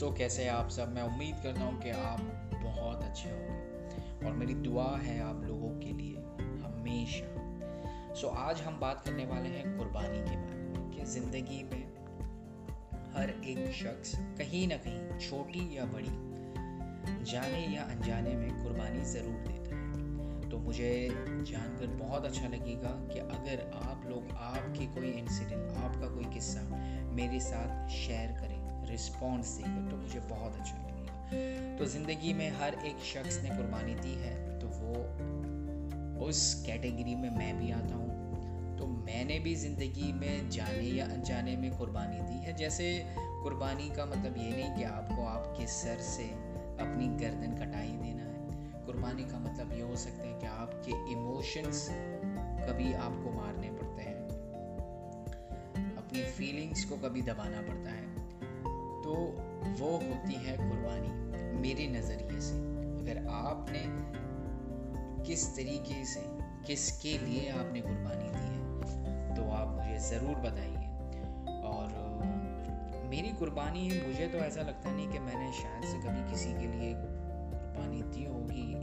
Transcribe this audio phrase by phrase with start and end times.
[0.00, 2.18] دوستوں کیسے آپ سب میں امید کرتا ہوں کہ آپ
[2.62, 7.24] بہت اچھے ہوں گے۔ اور میری دعا ہے آپ لوگوں کے لیے، ہمیشہ۔
[8.14, 11.82] سو آج ہم بات کرنے والے ہیں قربانی کے بارے میں، کہ زندگی میں
[13.14, 16.42] ہر ایک شخص کہیں نہ کہیں چھوٹی یا بڑی
[17.24, 21.08] جانے یا انجانے میں قربانی ضرور دیتا ہے۔ تو مجھے
[21.44, 26.00] جان کر بہت اچھا لگے گا کہ اگر آپ لوگ، آپ کی کوئی انسیڈنٹ آپ
[26.00, 26.58] کا کوئی قصہ
[27.12, 28.57] میرے ساتھ شیئر کریں۔
[28.94, 31.28] رسپانس دے گا تو مجھے بہت اچھا لگے گا۔
[31.78, 34.94] تو زندگی میں ہر ایک شخص نے قربانی دی ہے، تو وہ
[36.24, 38.18] اس کیٹیگری میں میں بھی آتا ہوں۔
[38.78, 43.02] تو میں نے بھی زندگی میں جانے یا انجانے میں قربانی دی ہے۔ جیسے
[43.44, 46.26] قربانی کا مطلب یہ نہیں کہ آپ کو آپ کے سر سے
[46.78, 48.48] اپنی گردن کٹائی دینا ہے۔
[48.86, 51.90] قربانی کا مطلب یہ ہو سکتا ہے کہ آپ کے ایموشنس
[52.68, 54.28] کبھی آپ کو مارنے پڑتے ہیں۔
[55.96, 58.27] اپنی فیلنگس کو کبھی دبانا پڑتا ہے۔
[59.78, 61.08] وہ ہوتی ہے قربانی
[61.60, 62.54] میرے نظریے سے۔
[63.00, 63.86] اگر آپ نے
[65.24, 70.40] کس طریقے سے، کس کے لیے آپ نے قربانی دی ہے، تو آپ مجھے ضرور
[70.40, 70.78] بتائیے۔
[71.62, 71.88] اور
[73.04, 76.66] میری قربانی، مجھے تو ایسا لگتا نہیں کہ میں نے شاید سے کبھی کسی کے
[76.66, 76.94] لیے
[77.50, 78.74] قربانی دی ہوگی۔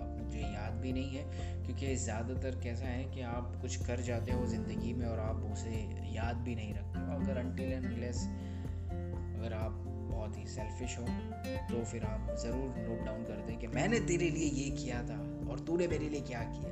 [0.00, 1.24] اب مجھے یاد بھی نہیں ہے،
[1.66, 5.36] کیونکہ زیادہ تر کیسا ہے کہ آپ کچھ کر جاتے ہو زندگی میں اور آپ
[5.52, 8.28] اسے یاد بھی نہیں رکھتے۔ اگر انٹیل اینڈ لیس
[9.38, 9.70] اگر آپ
[10.16, 11.04] بہت ہی سیلفش ہو،
[11.68, 15.02] تو پھر آپ ضرور نوٹ ڈاؤن کر دیں کہ میں نے تیرے لیے یہ کیا
[15.06, 16.68] تھا اور تو نے میرے لیے کیا کیا۔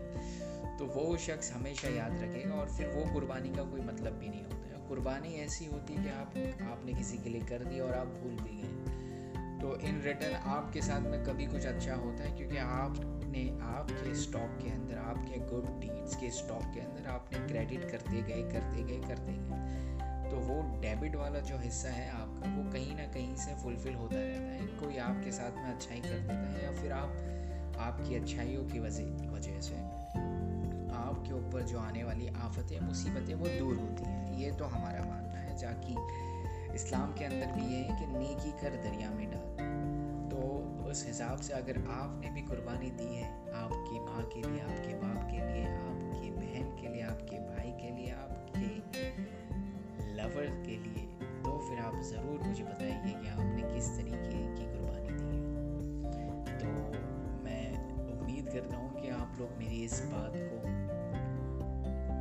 [0.79, 4.29] تو وہ شخص ہمیشہ یاد رکھے گا اور پھر وہ قربانی کا کوئی مطلب بھی
[4.29, 6.39] نہیں ہوتا۔ ہے قربانی ایسی ہوتی ہے کہ آپ
[6.71, 8.85] آپ نے کسی کے لیے کر دی اور آپ بھول بھی گئے۔
[9.61, 12.91] تو ان ریٹرن آپ کے ساتھ میں کبھی کچھ اچھا ہوتا ہے کیونکہ آپ
[13.25, 17.33] نے، آپ کے اسٹاک کے اندر، آپ کے گڈ ڈیڈس کے اسٹاک کے اندر آپ
[17.33, 19.75] نے کریڈٹ کرتے گئے کرتے گئے کرتے گئے۔
[20.85, 24.55] ڈیبٹ والا جو حصہ ہے آپ کا، وہ کہیں نہ کہیں سے فلفل ہوتا رہتا
[24.55, 27.09] ہے۔ کوئی آپ کے ساتھ میں اچھائی کر دیتا ہے یا پھر آپ
[27.77, 29.75] آپ کی اچھائیوں کی وجہ سے
[30.95, 35.05] آپ کے اوپر جو آنے والی آفتیں، مصیبتیں، وہ دور ہوتی ہیں۔ یہ تو ہمارا
[35.05, 35.95] ماننا ہے، جا کہ
[36.73, 39.57] اسلام کے اندر بھی یہ ہے کہ نیکی کر دریا میں ڈال۔
[40.31, 44.43] تو اس حساب سے اگر آپ نے بھی قربانی دی ہے، آپ کی ماں کے
[44.47, 45.44] لیے، آپ کے باپ کے
[50.45, 51.07] لور کے لیے،
[51.45, 56.59] تو پھر آپ ضرور مجھے بتائیے کہ آپ نے کس طریقے کی قربانی دی ہے۔
[56.59, 56.93] تو
[57.43, 57.75] میں
[58.21, 60.69] امید کرتا ہوں کہ آپ لوگ میری اس بات کو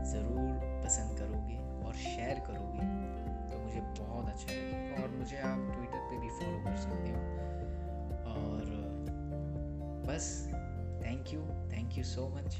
[0.06, 2.80] ضرور پسند کرو گے اور شیئر کرو گے۔
[3.52, 7.12] تو مجھے بہت اچھا لگے گا اور مجھے آپ ٹویٹر پہ بھی فالو کر سکتے
[7.12, 7.36] ہو۔
[8.26, 8.62] اور
[10.06, 10.48] بس
[11.04, 12.56] thank you thank you so much